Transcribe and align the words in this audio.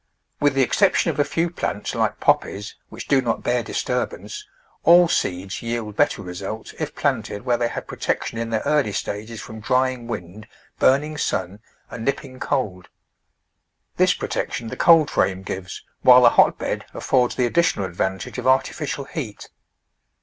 With 0.39 0.55
the 0.55 0.63
exception 0.63 1.11
of 1.11 1.19
a 1.19 1.23
few 1.23 1.51
plants 1.51 1.93
like 1.93 2.19
Poppies, 2.19 2.75
which 2.89 3.07
do 3.07 3.21
not 3.21 3.43
bear 3.43 3.61
disturbance, 3.61 4.47
all 4.83 5.07
seeds 5.07 5.61
yield 5.61 5.95
better 5.95 6.23
results 6.23 6.73
if 6.79 6.95
planted 6.95 7.45
where 7.45 7.57
they 7.57 7.67
have 7.67 7.85
protection 7.85 8.39
in 8.39 8.49
their 8.49 8.63
early 8.65 8.93
stages 8.93 9.41
from 9.43 9.59
drying 9.59 10.07
wind, 10.07 10.47
burning 10.79 11.19
sun 11.19 11.59
and 11.91 12.03
nip 12.03 12.21
ping 12.21 12.39
cold. 12.39 12.89
This 13.97 14.15
protection 14.15 14.69
the 14.69 14.75
cold 14.75 15.11
frame 15.11 15.43
gives, 15.43 15.83
while 16.01 16.23
the 16.23 16.29
hotbed 16.29 16.83
affords 16.95 17.35
the 17.35 17.45
additional 17.45 17.85
advantage 17.85 18.39
of 18.39 18.45
artifi 18.45 18.87
cial 18.87 19.07
heat. 19.07 19.49